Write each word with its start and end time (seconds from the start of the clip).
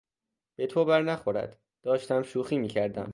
به 0.55 0.67
تو 0.67 0.85
برنخورد، 0.85 1.59
داشتم 1.83 2.23
شوخی 2.23 2.57
میکردم! 2.57 3.09